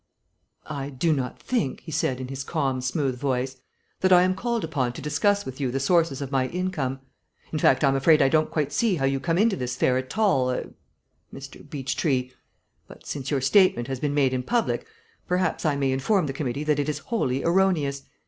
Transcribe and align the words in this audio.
"I 0.65 0.89
do 0.89 1.13
not 1.13 1.37
think," 1.39 1.81
he 1.81 1.91
said, 1.91 2.19
in 2.19 2.29
his 2.29 2.43
calm, 2.43 2.81
smooth 2.81 3.19
voice, 3.19 3.57
"that 3.99 4.11
I 4.11 4.23
am 4.23 4.33
called 4.33 4.63
upon 4.63 4.93
to 4.93 4.99
discuss 4.99 5.45
with 5.45 5.59
you 5.61 5.69
the 5.69 5.79
sources 5.79 6.23
of 6.23 6.31
my 6.31 6.47
income. 6.47 7.01
In 7.51 7.59
fact, 7.59 7.83
I'm 7.83 7.95
afraid 7.95 8.19
I 8.19 8.27
don't 8.27 8.49
quite 8.49 8.71
see 8.71 8.95
how 8.95 9.05
you 9.05 9.19
come 9.19 9.37
into 9.37 9.55
this 9.55 9.75
affair 9.75 9.99
at 9.99 10.17
all 10.17 10.49
er 10.49 10.73
Mr. 11.31 11.61
Beechtree. 11.63 12.31
But, 12.87 13.05
since 13.05 13.29
your 13.29 13.41
statement 13.41 13.87
has 13.89 13.99
been 13.99 14.15
made 14.15 14.33
in 14.33 14.41
public, 14.41 14.87
perhaps 15.27 15.67
I 15.67 15.75
may 15.75 15.91
inform 15.91 16.25
the 16.25 16.33
committee 16.33 16.63
that 16.63 16.79
it 16.79 16.89
is 16.89 16.97
wholly 16.97 17.43
erroneous. 17.43 18.01